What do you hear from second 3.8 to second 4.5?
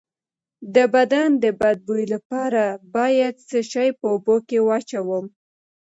په اوبو